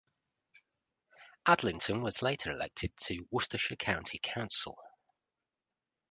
Aldington 1.45 2.01
was 2.01 2.23
later 2.23 2.49
elected 2.51 2.91
to 3.01 3.23
Worcestershire 3.29 3.75
County 3.75 4.17
Council. 4.23 4.75